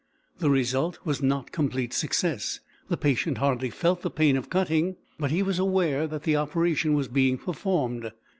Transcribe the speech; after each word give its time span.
The 0.39 0.49
result 0.49 0.97
was 1.05 1.21
not 1.21 1.51
complete 1.51 1.93
success; 1.93 2.59
the 2.89 2.97
patient 2.97 3.37
hardly 3.37 3.69
felt 3.69 4.01
the 4.01 4.09
pain 4.09 4.35
of 4.35 4.49
cutting, 4.49 4.95
but 5.19 5.29
he 5.29 5.43
was 5.43 5.59
aware 5.59 6.07
that 6.07 6.23
the 6.23 6.35
operation 6.37 6.95
was 6.95 7.07
being 7.07 7.37
performed. 7.37 8.11